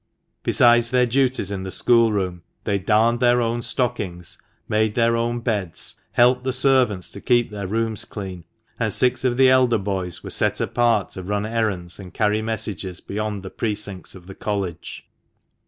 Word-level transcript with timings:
Besides 0.41 0.89
their 0.89 1.05
duties 1.05 1.51
in 1.51 1.61
the 1.61 1.69
schoolroom, 1.69 2.41
they 2.63 2.79
darned 2.79 3.19
their 3.19 3.39
own 3.39 3.61
stockings, 3.61 4.39
made 4.67 4.95
their 4.95 5.15
own 5.15 5.41
beds, 5.41 5.99
helped 6.13 6.43
the 6.43 6.51
servants 6.51 7.11
to 7.11 7.21
keep 7.21 7.51
their 7.51 7.67
rooms 7.67 8.03
clean, 8.03 8.43
and 8.79 8.91
six 8.91 9.23
of 9.23 9.37
the 9.37 9.51
elder 9.51 9.77
boys 9.77 10.23
were 10.23 10.31
set 10.31 10.59
apart 10.59 11.09
to 11.09 11.21
run 11.21 11.45
errands 11.45 11.99
and 11.99 12.15
carry 12.15 12.41
messages 12.41 12.99
beyond 12.99 13.43
the 13.43 13.51
precincts 13.51 14.15
of 14.15 14.25
the 14.25 14.33
College. 14.33 15.07